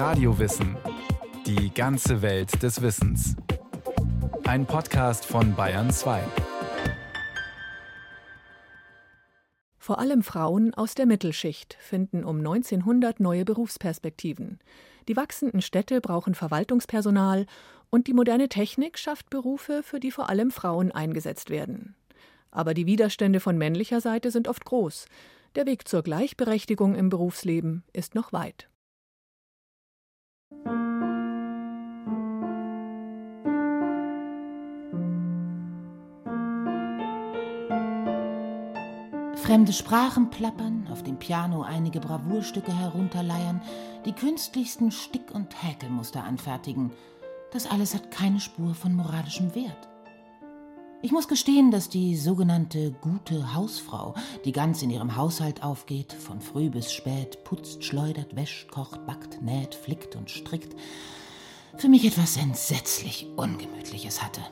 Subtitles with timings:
[0.00, 0.78] Radiowissen.
[1.44, 3.36] Die ganze Welt des Wissens.
[4.44, 6.22] Ein Podcast von Bayern 2.
[9.76, 14.60] Vor allem Frauen aus der Mittelschicht finden um 1900 neue Berufsperspektiven.
[15.06, 17.44] Die wachsenden Städte brauchen Verwaltungspersonal
[17.90, 21.94] und die moderne Technik schafft Berufe, für die vor allem Frauen eingesetzt werden.
[22.50, 25.04] Aber die Widerstände von männlicher Seite sind oft groß.
[25.56, 28.70] Der Weg zur Gleichberechtigung im Berufsleben ist noch weit.
[39.50, 43.60] Fremde Sprachen plappern, auf dem Piano einige Bravourstücke herunterleiern,
[44.04, 46.92] die künstlichsten Stick- und Häkelmuster anfertigen.
[47.50, 49.88] Das alles hat keine Spur von moralischem Wert.
[51.02, 54.14] Ich muss gestehen, dass die sogenannte gute Hausfrau,
[54.44, 59.42] die ganz in ihrem Haushalt aufgeht, von früh bis spät putzt, schleudert, wäscht, kocht, backt,
[59.42, 60.76] näht, flickt und strickt,
[61.76, 64.42] für mich etwas entsetzlich Ungemütliches hatte.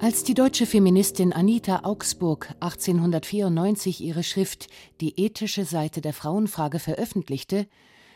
[0.00, 4.68] Als die deutsche Feministin Anita Augsburg 1894 ihre Schrift
[5.00, 7.66] Die ethische Seite der Frauenfrage veröffentlichte,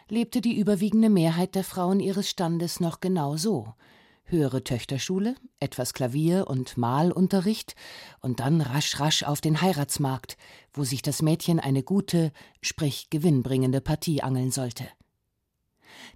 [0.08, 3.75] lebte die überwiegende Mehrheit der Frauen ihres Standes noch genau so–
[4.25, 7.75] höhere Töchterschule, etwas Klavier und Malunterricht
[8.20, 10.36] und dann rasch rasch auf den Heiratsmarkt,
[10.72, 14.88] wo sich das Mädchen eine gute, sprich gewinnbringende Partie angeln sollte.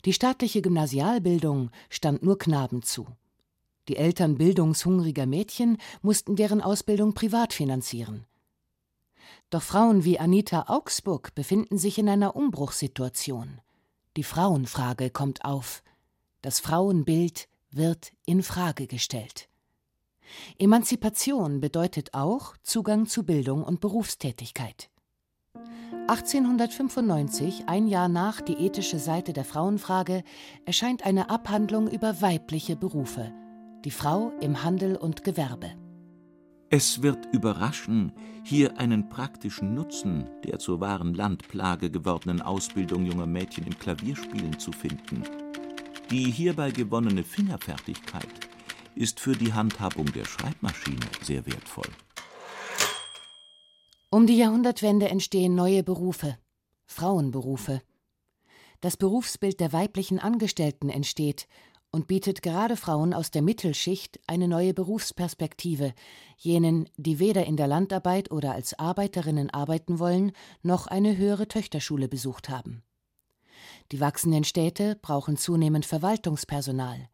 [0.04, 3.06] Die staatliche Gymnasialbildung stand nur Knaben zu.
[3.88, 8.26] Die Eltern bildungshungriger Mädchen mussten deren Ausbildung privat finanzieren.
[9.50, 13.60] Doch Frauen wie Anita Augsburg befinden sich in einer Umbruchssituation.
[14.16, 15.82] Die Frauenfrage kommt auf.
[16.42, 19.48] Das Frauenbild wird in Frage gestellt.
[20.58, 24.90] Emanzipation bedeutet auch Zugang zu Bildung und Berufstätigkeit.
[26.08, 30.22] 1895, ein Jahr nach die ethische Seite der Frauenfrage,
[30.64, 33.32] erscheint eine Abhandlung über weibliche Berufe,
[33.84, 35.72] die Frau im Handel und Gewerbe.
[36.68, 38.12] Es wird überraschen,
[38.42, 44.72] hier einen praktischen Nutzen der zur wahren Landplage gewordenen Ausbildung junger Mädchen im Klavierspielen zu
[44.72, 45.22] finden.
[46.10, 48.28] Die hierbei gewonnene Fingerfertigkeit
[48.96, 51.88] ist für die Handhabung der Schreibmaschine sehr wertvoll.
[54.10, 56.38] Um die Jahrhundertwende entstehen neue Berufe,
[56.86, 57.82] Frauenberufe.
[58.80, 61.46] Das Berufsbild der weiblichen Angestellten entsteht
[61.90, 65.94] und bietet gerade Frauen aus der Mittelschicht eine neue Berufsperspektive,
[66.36, 70.32] jenen, die weder in der Landarbeit oder als Arbeiterinnen arbeiten wollen,
[70.62, 72.82] noch eine höhere Töchterschule besucht haben.
[73.92, 77.08] Die wachsenden Städte brauchen zunehmend Verwaltungspersonal.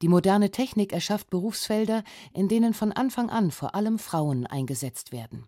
[0.00, 5.46] Die moderne Technik erschafft Berufsfelder, in denen von Anfang an vor allem Frauen eingesetzt werden.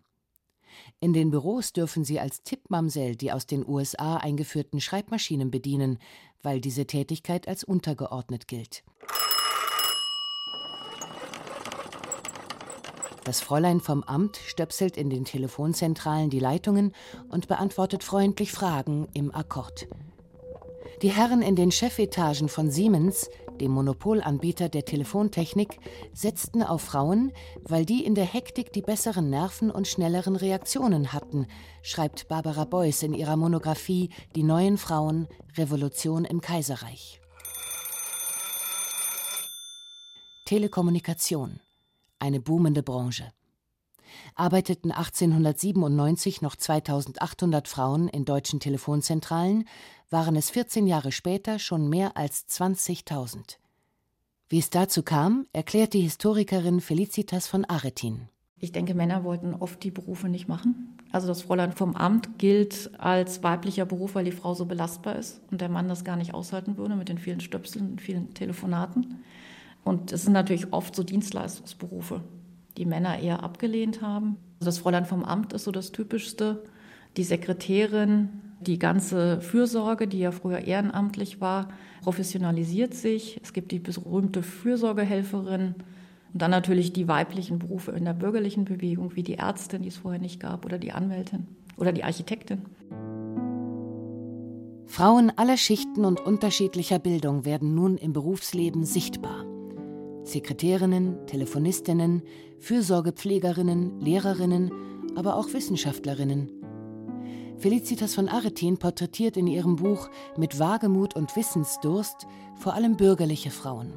[0.99, 5.99] In den Büros dürfen sie als Tippmamsell die aus den USA eingeführten Schreibmaschinen bedienen,
[6.43, 8.83] weil diese Tätigkeit als untergeordnet gilt.
[13.23, 16.91] Das Fräulein vom Amt stöpselt in den Telefonzentralen die Leitungen
[17.29, 19.87] und beantwortet freundlich Fragen im Akkord.
[21.01, 23.29] Die Herren in den Chefetagen von Siemens,
[23.59, 25.79] dem Monopolanbieter der Telefontechnik,
[26.13, 27.31] setzten auf Frauen,
[27.63, 31.47] weil die in der Hektik die besseren Nerven und schnelleren Reaktionen hatten,
[31.81, 37.19] schreibt Barbara Beuys in ihrer Monographie Die neuen Frauen Revolution im Kaiserreich.
[40.45, 41.61] Telekommunikation
[42.19, 43.33] eine boomende Branche.
[44.35, 49.65] Arbeiteten 1897 noch 2800 Frauen in deutschen Telefonzentralen,
[50.09, 53.57] waren es 14 Jahre später schon mehr als 20.000.
[54.49, 58.27] Wie es dazu kam, erklärt die Historikerin Felicitas von Aretin.
[58.59, 60.97] Ich denke, Männer wollten oft die Berufe nicht machen.
[61.11, 65.41] Also das Fräulein vom Amt gilt als weiblicher Beruf, weil die Frau so belastbar ist
[65.49, 69.23] und der Mann das gar nicht aushalten würde mit den vielen Stöpseln und vielen Telefonaten.
[69.83, 72.21] Und es sind natürlich oft so Dienstleistungsberufe,
[72.77, 74.37] die Männer eher abgelehnt haben.
[74.59, 76.63] Also das Fräulein vom Amt ist so das Typischste.
[77.17, 78.29] Die Sekretärin,
[78.61, 81.69] die ganze Fürsorge, die ja früher ehrenamtlich war,
[82.03, 83.39] professionalisiert sich.
[83.43, 85.75] Es gibt die berühmte Fürsorgehelferin
[86.33, 89.97] und dann natürlich die weiblichen Berufe in der bürgerlichen Bewegung, wie die Ärztin, die es
[89.97, 91.47] vorher nicht gab, oder die Anwältin
[91.77, 92.61] oder die Architektin.
[94.85, 99.50] Frauen aller Schichten und unterschiedlicher Bildung werden nun im Berufsleben sichtbar.
[100.31, 102.23] Sekretärinnen, Telefonistinnen,
[102.59, 104.71] Fürsorgepflegerinnen, Lehrerinnen,
[105.15, 106.49] aber auch Wissenschaftlerinnen.
[107.57, 112.25] Felicitas von Aretin porträtiert in ihrem Buch Mit Wagemut und Wissensdurst
[112.55, 113.93] vor allem bürgerliche Frauen.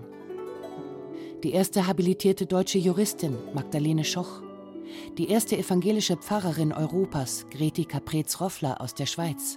[1.42, 4.42] Die erste habilitierte deutsche Juristin Magdalene Schoch,
[5.16, 9.56] die erste evangelische Pfarrerin Europas Greti Caprez-Roffler aus der Schweiz,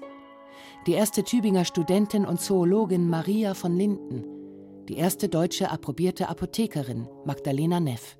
[0.86, 4.37] die erste Tübinger Studentin und Zoologin Maria von Linden,
[4.90, 8.18] die erste deutsche approbierte Apothekerin Magdalena Neff.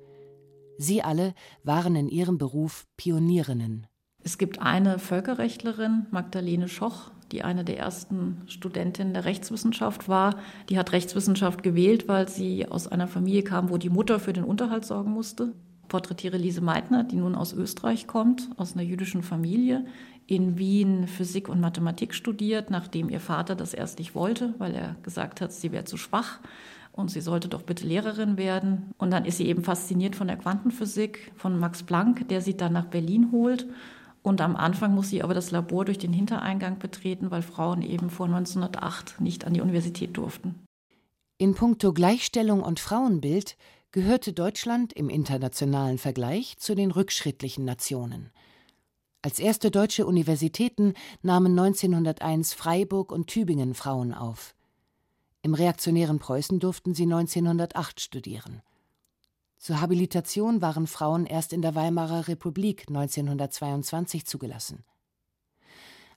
[0.76, 1.34] Sie alle
[1.64, 3.86] waren in ihrem Beruf Pionierinnen.
[4.22, 10.38] Es gibt eine Völkerrechtlerin, Magdalene Schoch, die eine der ersten Studentinnen der Rechtswissenschaft war.
[10.68, 14.44] Die hat Rechtswissenschaft gewählt, weil sie aus einer Familie kam, wo die Mutter für den
[14.44, 15.54] Unterhalt sorgen musste.
[15.88, 19.86] Porträtiere Lise Meitner, die nun aus Österreich kommt, aus einer jüdischen Familie,
[20.28, 24.94] in Wien Physik und Mathematik studiert, nachdem ihr Vater das erst nicht wollte, weil er
[25.02, 26.38] gesagt hat, sie wäre zu schwach
[26.92, 28.92] und sie sollte doch bitte Lehrerin werden.
[28.98, 32.74] Und dann ist sie eben fasziniert von der Quantenphysik, von Max Planck, der sie dann
[32.74, 33.66] nach Berlin holt
[34.22, 38.10] und am Anfang muss sie aber das Labor durch den Hintereingang betreten, weil Frauen eben
[38.10, 40.66] vor 1908 nicht an die Universität durften.
[41.38, 43.56] In puncto Gleichstellung und Frauenbild
[43.90, 48.30] gehörte Deutschland im internationalen Vergleich zu den rückschrittlichen Nationen.
[49.20, 54.54] Als erste deutsche Universitäten nahmen 1901 Freiburg und Tübingen Frauen auf.
[55.42, 58.62] Im reaktionären Preußen durften sie 1908 studieren.
[59.56, 64.84] Zur Habilitation waren Frauen erst in der Weimarer Republik 1922 zugelassen.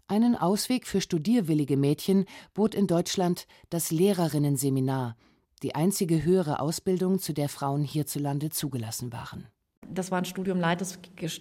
[0.08, 5.18] Einen Ausweg für studierwillige Mädchen bot in Deutschland das Lehrerinnenseminar,
[5.64, 9.48] die einzige höhere Ausbildung, zu der Frauen hierzulande zugelassen waren.
[9.88, 11.00] Das war ein Studium das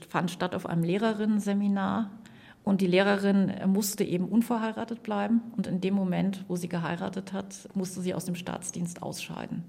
[0.09, 2.11] fand statt auf einem Lehrerinnenseminar.
[2.63, 5.41] Und die Lehrerin musste eben unverheiratet bleiben.
[5.57, 9.65] Und in dem Moment, wo sie geheiratet hat, musste sie aus dem Staatsdienst ausscheiden.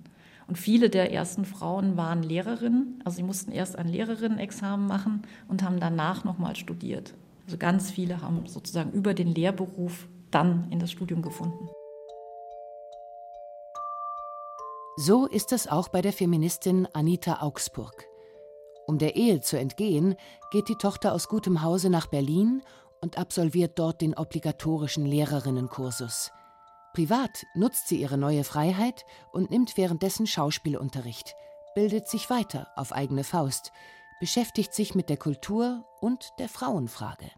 [0.48, 3.02] Und viele der ersten Frauen waren Lehrerinnen.
[3.06, 7.14] Also sie mussten erst ein Lehrerinnenexamen machen und haben danach nochmal studiert.
[7.46, 11.70] Also ganz viele haben sozusagen über den Lehrberuf dann in das Studium gefunden.
[14.98, 18.11] So ist es auch bei der Feministin Anita Augsburg.
[18.92, 20.18] Um der Ehe zu entgehen,
[20.52, 22.62] geht die Tochter aus gutem Hause nach Berlin
[23.00, 26.30] und absolviert dort den obligatorischen Lehrerinnenkursus.
[26.94, 31.36] Privat nutzt sie ihre neue Freiheit und nimmt währenddessen Schauspielunterricht,
[31.74, 33.72] bildet sich weiter auf eigene Faust,
[34.20, 37.32] beschäftigt sich mit der Kultur und der Frauenfrage.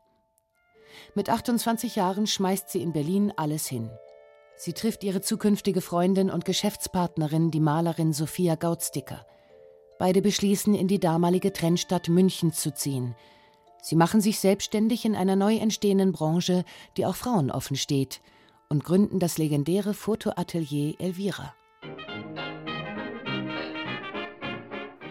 [1.14, 3.92] Mit 28 Jahren schmeißt sie in Berlin alles hin.
[4.56, 9.28] Sie trifft ihre zukünftige Freundin und Geschäftspartnerin, die Malerin Sophia Gautsticker.
[10.04, 13.16] Beide beschließen, in die damalige Trennstadt München zu ziehen.
[13.82, 16.66] Sie machen sich selbstständig in einer neu entstehenden Branche,
[16.98, 18.20] die auch Frauen offen steht–
[18.70, 21.54] und gründen das legendäre Fotoatelier Elvira.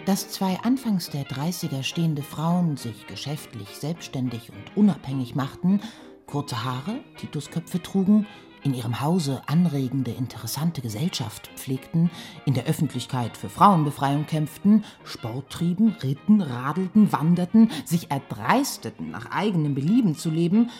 [0.05, 5.81] Dass zwei anfangs der 30er stehende Frauen sich geschäftlich, selbstständig und unabhängig machten,
[6.27, 8.27] kurze Haare, Titusköpfe trugen,
[8.64, 12.11] in ihrem Hause anregende, interessante Gesellschaft pflegten,
[12.47, 19.75] in der Öffentlichkeit für Frauenbefreiung kämpften, Sport trieben, ritten, radelten, wanderten, sich erdreisteten, nach eigenem
[19.75, 20.70] Belieben zu leben,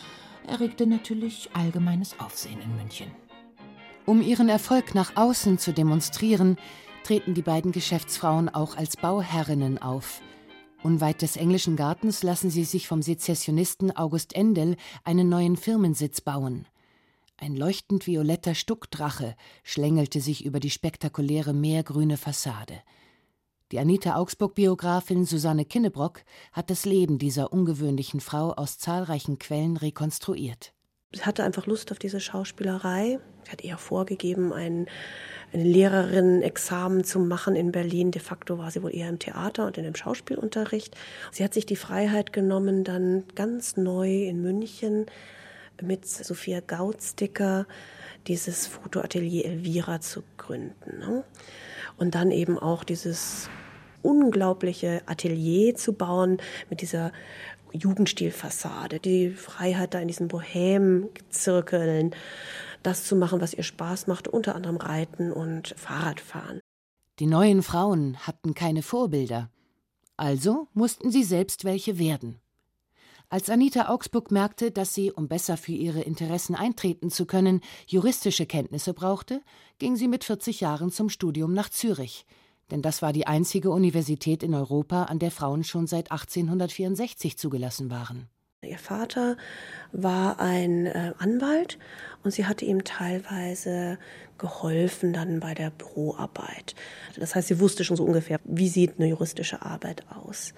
[0.47, 3.11] erregte natürlich allgemeines Aufsehen in München.
[4.05, 6.57] Um ihren Erfolg nach außen zu demonstrieren,
[7.03, 10.21] treten die beiden Geschäftsfrauen auch als Bauherrinnen auf.
[10.83, 14.75] Unweit des englischen Gartens lassen sie sich vom Sezessionisten August Endel
[15.05, 16.65] einen neuen Firmensitz bauen.
[17.43, 22.75] Ein leuchtend violetter Stuckdrache schlängelte sich über die spektakuläre meergrüne Fassade.
[23.73, 26.21] Die Anita Augsburg-Biografin Susanne Kinnebrock
[26.53, 30.71] hat das Leben dieser ungewöhnlichen Frau aus zahlreichen Quellen rekonstruiert.
[31.11, 33.19] Sie hatte einfach Lust auf diese Schauspielerei.
[33.43, 34.85] Sie hat eher vorgegeben, ein,
[35.51, 38.11] ein Lehrerinnen-Examen zu machen in Berlin.
[38.11, 40.95] De facto war sie wohl eher im Theater und in dem Schauspielunterricht.
[41.33, 45.07] Sie hat sich die Freiheit genommen, dann ganz neu in München
[45.81, 47.65] mit Sophia Gautsticker
[48.27, 50.99] dieses Fotoatelier Elvira zu gründen.
[50.99, 51.23] Ne?
[51.97, 53.49] Und dann eben auch dieses
[54.01, 56.37] unglaubliche Atelier zu bauen
[56.69, 57.11] mit dieser
[57.71, 62.15] Jugendstilfassade, die Freiheit da in diesen Bohem-Zirkeln,
[62.83, 66.59] das zu machen, was ihr Spaß macht, unter anderem Reiten und Fahrradfahren.
[67.19, 69.49] Die neuen Frauen hatten keine Vorbilder,
[70.17, 72.39] also mussten sie selbst welche werden.
[73.33, 78.45] Als Anita Augsburg merkte, dass sie, um besser für ihre Interessen eintreten zu können, juristische
[78.45, 79.41] Kenntnisse brauchte,
[79.79, 82.27] ging sie mit 40 Jahren zum Studium nach Zürich,
[82.69, 87.89] denn das war die einzige Universität in Europa, an der Frauen schon seit 1864 zugelassen
[87.89, 88.29] waren.
[88.63, 89.37] Ihr Vater
[89.91, 91.77] war ein äh, Anwalt
[92.23, 93.97] und sie hatte ihm teilweise
[94.37, 96.75] geholfen dann bei der Büroarbeit.
[97.17, 100.53] Das heißt, sie wusste schon so ungefähr, wie sieht eine juristische Arbeit aus.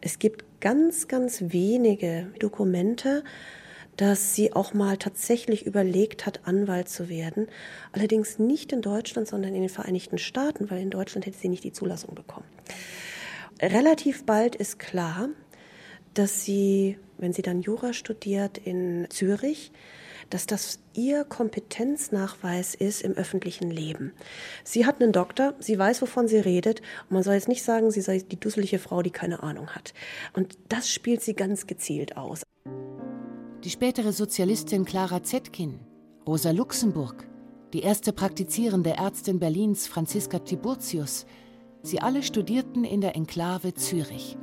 [0.00, 3.24] Es gibt ganz, ganz wenige Dokumente,
[3.96, 7.46] dass sie auch mal tatsächlich überlegt hat, Anwalt zu werden.
[7.92, 11.64] Allerdings nicht in Deutschland, sondern in den Vereinigten Staaten, weil in Deutschland hätte sie nicht
[11.64, 12.46] die Zulassung bekommen.
[13.60, 15.28] Relativ bald ist klar,
[16.14, 19.72] dass sie wenn sie dann Jura studiert in Zürich,
[20.28, 24.12] dass das ihr Kompetenznachweis ist im öffentlichen Leben.
[24.64, 26.80] Sie hat einen Doktor, sie weiß, wovon sie redet.
[27.08, 29.94] Und man soll jetzt nicht sagen, sie sei die dusselige Frau, die keine Ahnung hat.
[30.32, 32.42] Und das spielt sie ganz gezielt aus.
[33.62, 35.78] Die spätere Sozialistin Clara Zetkin,
[36.26, 37.28] Rosa Luxemburg,
[37.72, 41.26] die erste praktizierende Ärztin Berlins Franziska Tiburtius,
[41.82, 44.36] sie alle studierten in der Enklave Zürich.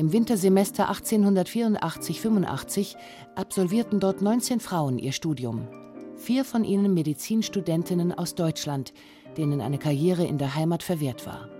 [0.00, 2.96] Im Wintersemester 1884-85
[3.34, 5.68] absolvierten dort 19 Frauen ihr Studium.
[6.16, 8.94] Vier von ihnen Medizinstudentinnen aus Deutschland,
[9.36, 11.50] denen eine Karriere in der Heimat verwehrt war.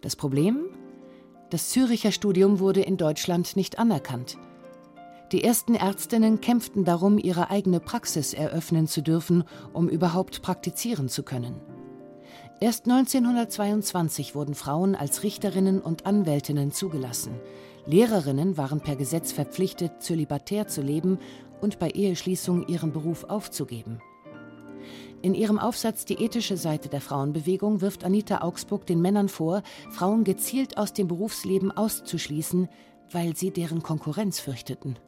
[0.00, 0.70] Das Problem?
[1.50, 4.36] Das Züricher Studium wurde in Deutschland nicht anerkannt.
[5.30, 11.22] Die ersten Ärztinnen kämpften darum, ihre eigene Praxis eröffnen zu dürfen, um überhaupt praktizieren zu
[11.22, 11.60] können.
[12.62, 17.40] Erst 1922 wurden Frauen als Richterinnen und Anwältinnen zugelassen.
[17.86, 21.18] Lehrerinnen waren per Gesetz verpflichtet, zölibatär zu leben
[21.62, 24.02] und bei Eheschließung ihren Beruf aufzugeben.
[25.22, 30.24] In ihrem Aufsatz Die ethische Seite der Frauenbewegung wirft Anita Augsburg den Männern vor, Frauen
[30.24, 32.68] gezielt aus dem Berufsleben auszuschließen,
[33.10, 34.98] weil sie deren Konkurrenz fürchteten.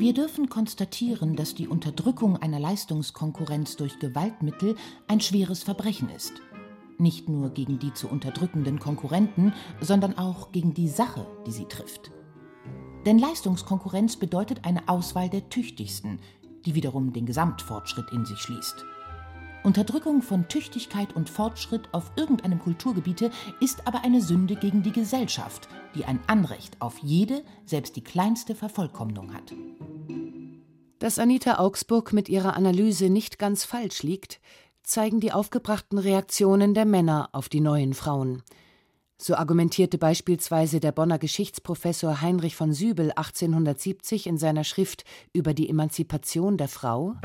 [0.00, 4.76] Wir dürfen konstatieren, dass die Unterdrückung einer Leistungskonkurrenz durch Gewaltmittel
[5.08, 6.32] ein schweres Verbrechen ist.
[6.96, 9.52] Nicht nur gegen die zu unterdrückenden Konkurrenten,
[9.82, 12.12] sondern auch gegen die Sache, die sie trifft.
[13.04, 16.18] Denn Leistungskonkurrenz bedeutet eine Auswahl der Tüchtigsten,
[16.64, 18.86] die wiederum den Gesamtfortschritt in sich schließt.
[19.64, 23.30] Unterdrückung von Tüchtigkeit und Fortschritt auf irgendeinem Kulturgebiete
[23.60, 28.54] ist aber eine Sünde gegen die Gesellschaft, die ein Anrecht auf jede, selbst die kleinste
[28.54, 29.52] Vervollkommnung hat.
[31.00, 34.40] Dass Anita Augsburg mit ihrer Analyse nicht ganz falsch liegt,
[34.84, 38.44] zeigen die aufgebrachten Reaktionen der Männer auf die neuen Frauen.
[39.18, 45.68] So argumentierte beispielsweise der Bonner Geschichtsprofessor Heinrich von Sübel 1870 in seiner Schrift über die
[45.68, 47.16] Emanzipation der Frau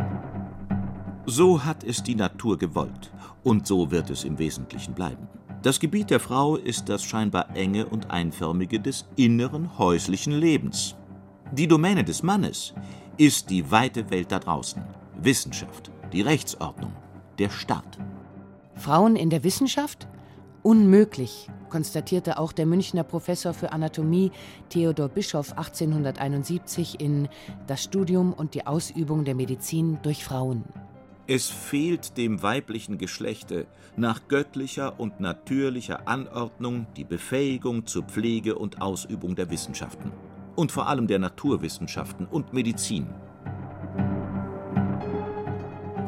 [1.27, 3.11] so hat es die Natur gewollt,
[3.43, 5.27] und so wird es im Wesentlichen bleiben.
[5.63, 10.95] Das Gebiet der Frau ist das scheinbar enge und einförmige des inneren häuslichen Lebens.
[11.51, 12.75] Die Domäne des Mannes
[13.17, 14.83] ist die weite Welt da draußen,
[15.17, 16.91] Wissenschaft, die Rechtsordnung,
[17.39, 17.97] der Staat.
[18.75, 20.07] Frauen in der Wissenschaft?
[20.63, 24.31] Unmöglich, konstatierte auch der Münchner Professor für Anatomie
[24.67, 27.29] Theodor Bischoff 1871 in
[27.67, 30.65] Das Studium und die Ausübung der Medizin durch Frauen.
[31.27, 38.81] Es fehlt dem weiblichen Geschlechte nach göttlicher und natürlicher Anordnung die Befähigung zur Pflege und
[38.81, 40.11] Ausübung der Wissenschaften
[40.55, 43.07] und vor allem der Naturwissenschaften und Medizin.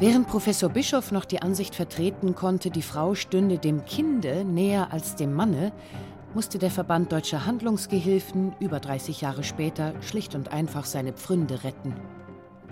[0.00, 5.16] Während Professor Bischof noch die Ansicht vertreten konnte, die Frau stünde dem Kinde näher als
[5.16, 5.72] dem Manne,
[6.34, 11.94] musste der Verband Deutscher Handlungsgehilfen über 30 Jahre später schlicht und einfach seine Pfründe retten.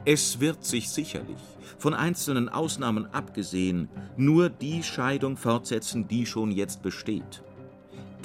[0.04, 1.40] Es wird sich sicherlich,
[1.78, 7.42] von einzelnen Ausnahmen abgesehen, nur die Scheidung fortsetzen, die schon jetzt besteht.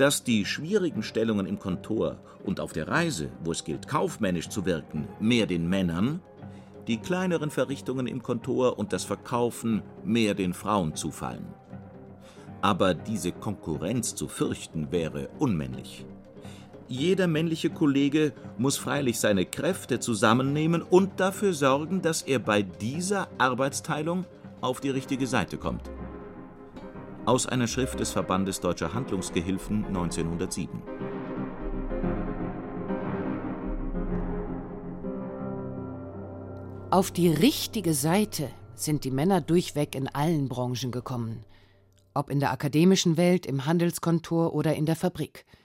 [0.01, 4.65] Dass die schwierigen Stellungen im Kontor und auf der Reise, wo es gilt, kaufmännisch zu
[4.65, 6.21] wirken, mehr den Männern,
[6.87, 11.45] die kleineren Verrichtungen im Kontor und das Verkaufen mehr den Frauen zufallen.
[12.63, 16.03] Aber diese Konkurrenz zu fürchten wäre unmännlich.
[16.87, 23.27] Jeder männliche Kollege muss freilich seine Kräfte zusammennehmen und dafür sorgen, dass er bei dieser
[23.37, 24.25] Arbeitsteilung
[24.61, 25.91] auf die richtige Seite kommt.
[27.31, 30.81] Aus einer Schrift des Verbandes Deutscher Handlungsgehilfen 1907.
[36.89, 41.45] Auf die richtige Seite sind die Männer durchweg in allen Branchen gekommen.
[42.13, 45.45] Ob in der akademischen Welt, im Handelskontor oder in der Fabrik–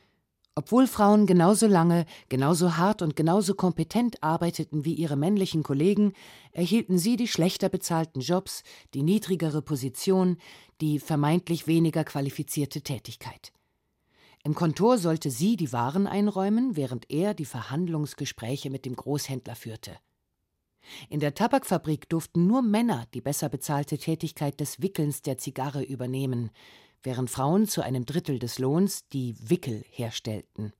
[0.58, 6.14] obwohl Frauen genauso lange, genauso hart und genauso kompetent arbeiteten wie ihre männlichen Kollegen,
[6.50, 8.62] erhielten sie die schlechter bezahlten Jobs,
[8.94, 10.38] die niedrigere Position,
[10.80, 13.52] die vermeintlich weniger qualifizierte Tätigkeit.
[14.44, 19.92] Im Kontor sollte sie die Waren einräumen, während er die Verhandlungsgespräche mit dem Großhändler führte.
[21.10, 26.50] In der Tabakfabrik durften nur Männer die besser bezahlte Tätigkeit des Wickelns der Zigarre übernehmen,
[27.06, 30.74] während Frauen zu einem Drittel des Lohns die Wickel herstellten.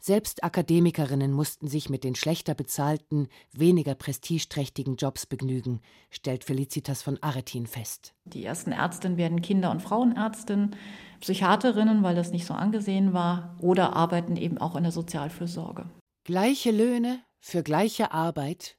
[0.00, 7.22] Selbst Akademikerinnen mussten sich mit den schlechter bezahlten, weniger prestigeträchtigen Jobs begnügen, stellt Felicitas von
[7.22, 8.14] Aretin fest.
[8.24, 10.76] Die ersten Ärztinnen werden Kinder- und Frauenärztinnen,
[11.20, 15.90] Psychiaterinnen, weil das nicht so angesehen war, oder arbeiten eben auch in der Sozialfürsorge.
[16.24, 18.77] Gleiche Löhne für gleiche Arbeit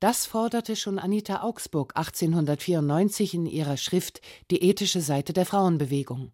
[0.00, 6.32] das forderte schon Anita Augsburg 1894 in ihrer Schrift Die ethische Seite der Frauenbewegung.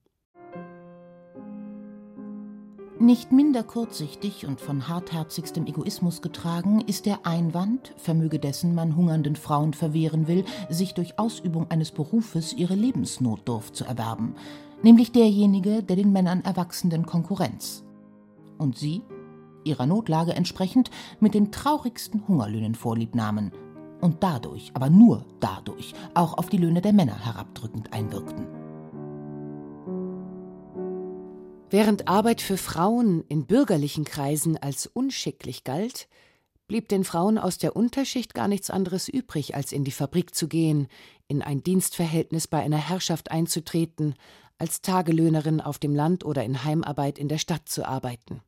[2.99, 9.35] Nicht minder kurzsichtig und von hartherzigstem Egoismus getragen ist der Einwand, vermöge dessen man hungernden
[9.35, 14.37] Frauen verwehren will, sich durch Ausübung eines Berufes ihre Lebensnotdurft zu erwerben,
[14.83, 17.83] nämlich derjenige der den Männern erwachsenden Konkurrenz.
[18.57, 19.03] Und sie,
[19.65, 20.91] ihrer Notlage entsprechend,
[21.21, 23.53] mit den traurigsten Hungerlöhnen vorliebnahmen
[24.01, 28.47] und dadurch, aber nur dadurch, auch auf die Löhne der Männer herabdrückend einwirkten.
[31.71, 36.07] Während Arbeit für Frauen in bürgerlichen Kreisen als unschicklich galt,
[36.67, 40.49] blieb den Frauen aus der Unterschicht gar nichts anderes übrig, als in die Fabrik zu
[40.49, 40.89] gehen,
[41.29, 44.17] in ein Dienstverhältnis bei einer Herrschaft einzutreten,
[44.59, 48.43] als Tagelöhnerin auf dem Land oder in Heimarbeit in der Stadt zu arbeiten.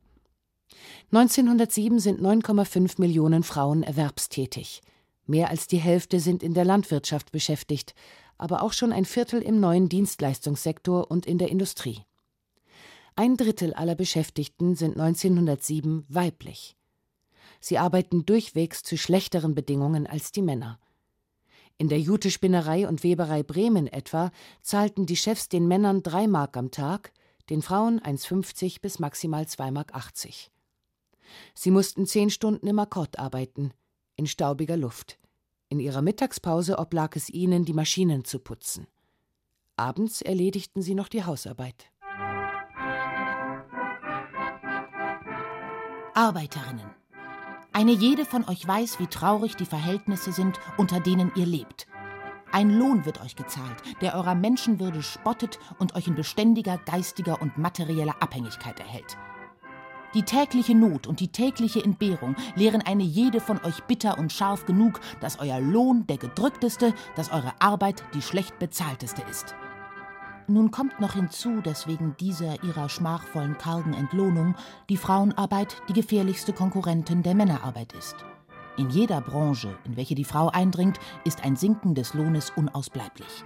[1.12, 4.83] 1907 sind 9,5 Millionen Frauen erwerbstätig.
[5.26, 7.95] Mehr als die Hälfte sind in der Landwirtschaft beschäftigt,
[8.37, 12.03] aber auch schon ein Viertel im neuen Dienstleistungssektor und in der Industrie.
[13.17, 16.76] Ein Drittel aller Beschäftigten sind 1907 weiblich.
[17.61, 20.79] Sie arbeiten durchwegs zu schlechteren Bedingungen als die Männer.
[21.79, 24.31] In der Jutespinnerei und Weberei Bremen etwa
[24.62, 27.12] zahlten die Chefs den Männern drei Mark am Tag,
[27.50, 29.93] den Frauen 1,50 bis maximal 2,80 Mark.
[31.54, 33.73] Sie mussten zehn Stunden im Akkord arbeiten,
[34.16, 35.19] in staubiger Luft.
[35.69, 38.87] In ihrer Mittagspause oblag es ihnen, die Maschinen zu putzen.
[39.76, 41.90] Abends erledigten sie noch die Hausarbeit.
[46.14, 46.90] Arbeiterinnen.
[47.73, 51.88] Eine jede von euch weiß, wie traurig die Verhältnisse sind, unter denen ihr lebt.
[52.52, 57.59] Ein Lohn wird euch gezahlt, der eurer Menschenwürde spottet und euch in beständiger geistiger und
[57.59, 59.19] materieller Abhängigkeit erhält.
[60.14, 64.64] Die tägliche Not und die tägliche Entbehrung lehren eine jede von euch bitter und scharf
[64.64, 69.56] genug, dass euer Lohn der gedrückteste, dass eure Arbeit die schlecht bezahlteste ist.
[70.47, 74.54] Nun kommt noch hinzu, dass wegen dieser ihrer schmachvollen kargen Entlohnung
[74.88, 78.16] die Frauenarbeit die gefährlichste Konkurrentin der Männerarbeit ist.
[78.76, 83.44] In jeder Branche, in welche die Frau eindringt, ist ein Sinken des Lohnes unausbleiblich.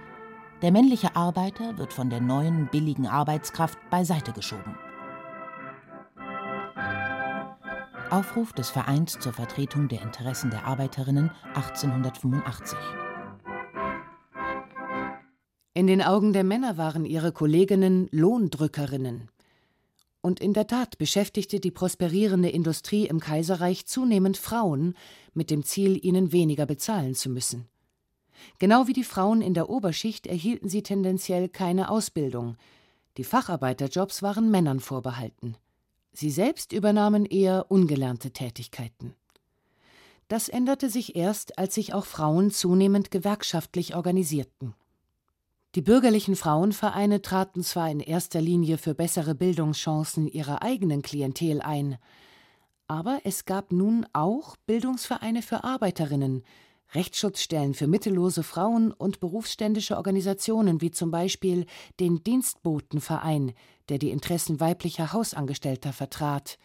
[0.61, 4.75] Der männliche Arbeiter wird von der neuen billigen Arbeitskraft beiseite geschoben.
[8.11, 12.77] Aufruf des Vereins zur Vertretung der Interessen der Arbeiterinnen 1885
[15.79, 19.29] in den Augen der Männer waren ihre Kolleginnen Lohndrückerinnen.
[20.19, 24.95] Und in der Tat beschäftigte die prosperierende Industrie im Kaiserreich zunehmend Frauen
[25.33, 27.69] mit dem Ziel, ihnen weniger bezahlen zu müssen.
[28.57, 32.57] Genau wie die Frauen in der Oberschicht erhielten sie tendenziell keine Ausbildung.
[33.15, 35.55] Die Facharbeiterjobs waren Männern vorbehalten.
[36.11, 39.15] Sie selbst übernahmen eher ungelernte Tätigkeiten.
[40.27, 44.75] Das änderte sich erst, als sich auch Frauen zunehmend gewerkschaftlich organisierten.
[45.75, 51.97] Die bürgerlichen Frauenvereine traten zwar in erster Linie für bessere Bildungschancen ihrer eigenen Klientel ein,
[52.87, 56.43] aber es gab nun auch Bildungsvereine für Arbeiterinnen,
[56.95, 61.67] Rechtsschutzstellen für mittellose Frauen und berufsständische Organisationen wie zum Beispiel
[61.99, 63.53] den Dienstbotenverein,
[63.89, 66.57] der die Interessen weiblicher Hausangestellter vertrat.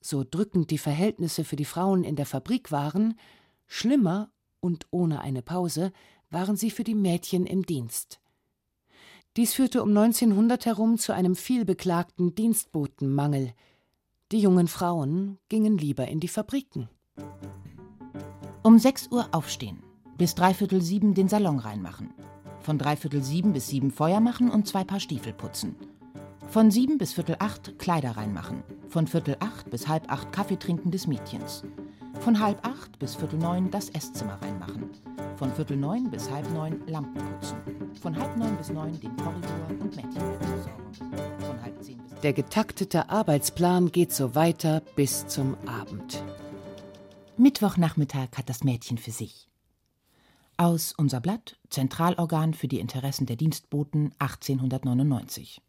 [0.00, 3.18] So drückend die Verhältnisse für die Frauen in der Fabrik waren,
[3.66, 5.92] schlimmer und ohne eine Pause
[6.30, 8.20] waren sie für die Mädchen im Dienst.
[9.36, 13.54] Dies führte um 1900 herum zu einem vielbeklagten Dienstbotenmangel.
[14.30, 16.88] Die jungen Frauen gingen lieber in die Fabriken.
[18.62, 19.82] Um 6 Uhr aufstehen,
[20.18, 22.12] bis dreiviertel sieben den Salon reinmachen.
[22.60, 25.76] Von dreiviertel sieben bis sieben Feuer machen und zwei Paar Stiefel putzen.
[26.52, 28.62] Von sieben bis viertel acht Kleider reinmachen.
[28.90, 31.64] Von viertel acht bis halb acht Kaffee trinken des Mädchens.
[32.20, 34.90] Von halb acht bis viertel neun das Esszimmer reinmachen.
[35.36, 37.56] Von viertel neun bis halb neun Lampen putzen.
[38.02, 41.40] Von halb neun bis neun den Korridor und Mädchenbett besorgen.
[41.40, 46.22] Von halb zehn bis Der getaktete Arbeitsplan geht so weiter bis zum Abend.
[47.38, 49.48] Mittwochnachmittag hat das Mädchen für sich.
[50.58, 55.62] Aus Unser Blatt, Zentralorgan für die Interessen der Dienstboten 1899.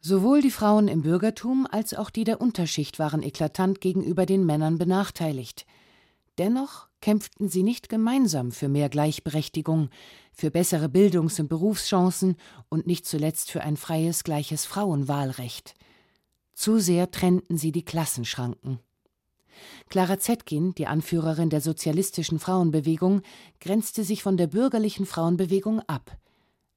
[0.00, 4.78] Sowohl die Frauen im Bürgertum als auch die der Unterschicht waren eklatant gegenüber den Männern
[4.78, 5.66] benachteiligt.
[6.38, 9.90] Dennoch kämpften sie nicht gemeinsam für mehr Gleichberechtigung,
[10.32, 12.36] für bessere Bildungs- und Berufschancen
[12.68, 15.74] und nicht zuletzt für ein freies, gleiches Frauenwahlrecht.
[16.54, 18.78] Zu sehr trennten sie die Klassenschranken.
[19.88, 23.22] Clara Zetkin, die Anführerin der sozialistischen Frauenbewegung,
[23.60, 26.16] grenzte sich von der bürgerlichen Frauenbewegung ab.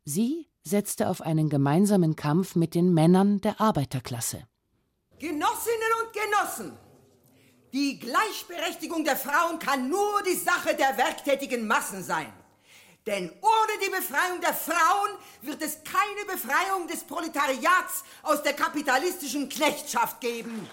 [0.06, 4.44] Sie setzte auf einen gemeinsamen Kampf mit den Männern der Arbeiterklasse.
[5.20, 6.78] Genossinnen und Genossen,
[7.74, 12.32] die Gleichberechtigung der Frauen kann nur die Sache der werktätigen Massen sein.
[13.08, 15.10] Denn ohne die Befreiung der Frauen
[15.42, 20.68] wird es keine Befreiung des Proletariats aus der kapitalistischen Knechtschaft geben.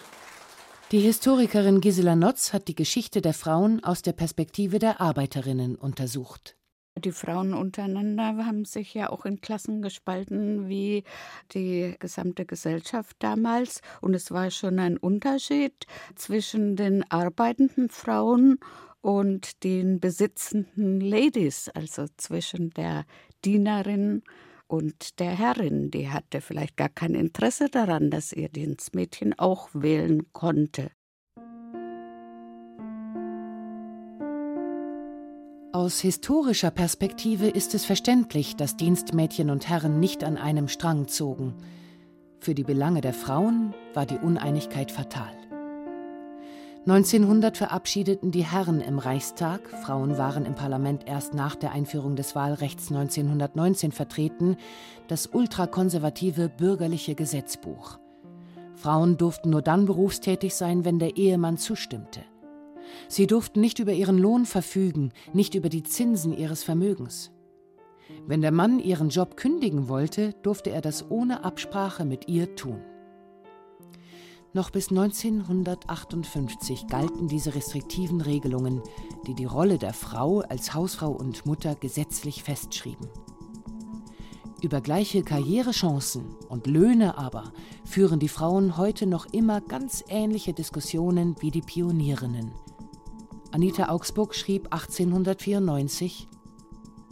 [0.91, 6.58] Die Historikerin Gisela Notz hat die Geschichte der Frauen aus der Perspektive der Arbeiterinnen untersucht.
[6.99, 11.05] Die Frauen untereinander haben sich ja auch in Klassen gespalten, wie
[11.53, 13.81] die gesamte Gesellschaft damals.
[14.01, 18.59] Und es war schon ein Unterschied zwischen den arbeitenden Frauen
[19.01, 23.05] und den besitzenden Ladies, also zwischen der
[23.45, 24.23] Dienerin
[24.67, 25.91] und der Herrin.
[25.91, 30.91] Die hatte vielleicht gar kein Interesse daran, dass ihr Dienstmädchen auch wählen konnte.
[35.73, 41.53] Aus historischer Perspektive ist es verständlich, dass Dienstmädchen und Herren nicht an einem Strang zogen.
[42.41, 45.31] Für die Belange der Frauen war die Uneinigkeit fatal.
[46.87, 52.35] 1900 verabschiedeten die Herren im Reichstag, Frauen waren im Parlament erst nach der Einführung des
[52.35, 54.57] Wahlrechts 1919 vertreten,
[55.07, 57.99] das ultrakonservative bürgerliche Gesetzbuch.
[58.75, 62.23] Frauen durften nur dann berufstätig sein, wenn der Ehemann zustimmte.
[63.09, 67.31] Sie durften nicht über ihren Lohn verfügen, nicht über die Zinsen ihres Vermögens.
[68.27, 72.81] Wenn der Mann ihren Job kündigen wollte, durfte er das ohne Absprache mit ihr tun.
[74.55, 78.83] Noch bis 1958 galten diese restriktiven Regelungen,
[79.27, 83.09] die die Rolle der Frau als Hausfrau und Mutter gesetzlich festschrieben.
[84.63, 87.53] Über gleiche Karrierechancen und Löhne aber
[87.85, 92.51] führen die Frauen heute noch immer ganz ähnliche Diskussionen wie die Pionierinnen.
[93.59, 96.29] Anita Augsburg schrieb 1894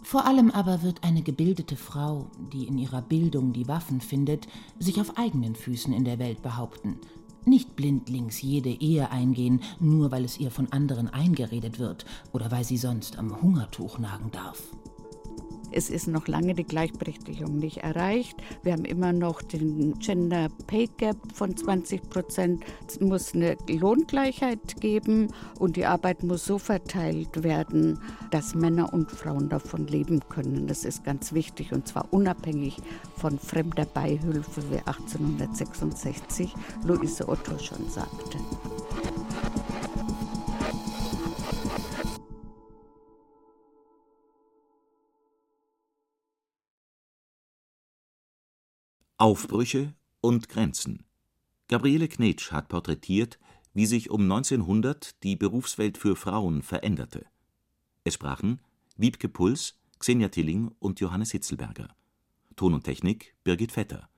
[0.05, 4.47] Vor allem aber wird eine gebildete Frau, die in ihrer Bildung die Waffen findet,
[4.79, 7.01] sich auf eigenen Füßen in der Welt behaupten,
[7.45, 12.63] nicht blindlings jede Ehe eingehen, nur weil es ihr von anderen eingeredet wird oder weil
[12.63, 14.63] sie sonst am Hungertuch nagen darf.
[15.77, 18.39] Es ist noch lange die Gleichberechtigung nicht erreicht.
[18.63, 22.65] Wir haben immer noch den Gender Pay Gap von 20 Prozent.
[22.89, 29.11] Es muss eine Lohngleichheit geben und die Arbeit muss so verteilt werden, dass Männer und
[29.11, 30.67] Frauen davon leben können.
[30.67, 32.79] Das ist ganz wichtig und zwar unabhängig
[33.15, 36.55] von fremder Beihilfe, wie 1866
[36.87, 38.39] Luise Otto schon sagte.
[49.19, 51.07] Aufbrüche und Grenzen.
[51.69, 53.39] Gabriele Knetsch hat porträtiert,
[53.73, 57.25] wie sich um 1900 die Berufswelt für Frauen veränderte.
[58.05, 58.61] Es sprachen
[58.99, 61.97] Wiebke Puls, Xenia Tilling und Johannes Hitzelberger.
[62.57, 64.11] Ton und Technik Birgit Vetter.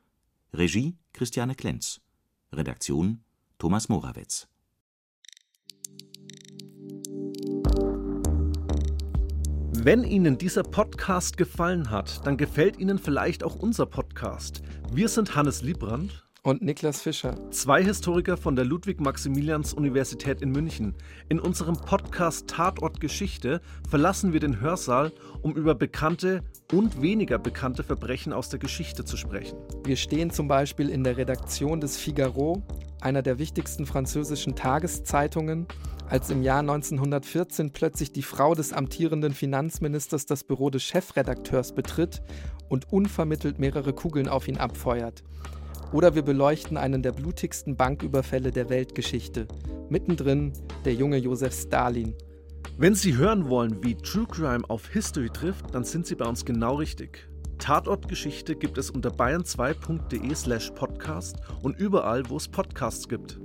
[0.52, 2.00] Regie Christiane Klenz.
[2.52, 3.22] Redaktion
[3.58, 4.48] Thomas Morawetz
[9.88, 14.60] Wenn Ihnen dieser Podcast gefallen hat, dann gefällt Ihnen vielleicht auch unser Podcast.
[14.92, 20.94] Wir sind Hannes Liebrand und Niklas Fischer, zwei Historiker von der Ludwig-Maximilians-Universität in München.
[21.30, 27.82] In unserem Podcast Tatort Geschichte verlassen wir den Hörsaal, um über bekannte und weniger bekannte
[27.82, 29.56] Verbrechen aus der Geschichte zu sprechen.
[29.86, 32.62] Wir stehen zum Beispiel in der Redaktion des Figaro,
[33.00, 35.66] einer der wichtigsten französischen Tageszeitungen,
[36.08, 42.22] als im Jahr 1914 plötzlich die Frau des amtierenden Finanzministers das Büro des Chefredakteurs betritt
[42.68, 45.22] und unvermittelt mehrere Kugeln auf ihn abfeuert.
[45.92, 49.48] Oder wir beleuchten einen der blutigsten Banküberfälle der Weltgeschichte.
[49.88, 50.52] Mittendrin
[50.84, 52.14] der junge Josef Stalin.
[52.76, 56.44] Wenn Sie hören wollen, wie True Crime auf History trifft, dann sind Sie bei uns
[56.44, 57.28] genau richtig.
[57.58, 63.40] Tatortgeschichte gibt es unter bayern2.de slash podcast und überall, wo es Podcasts gibt.